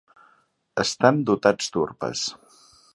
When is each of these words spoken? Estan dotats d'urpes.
Estan 0.85 1.21
dotats 1.31 1.71
d'urpes. 1.77 2.29